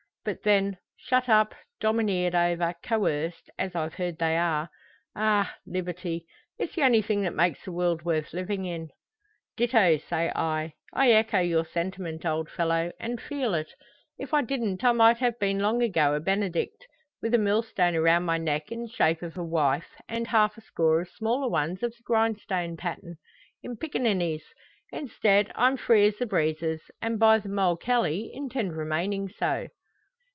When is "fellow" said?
12.51-12.91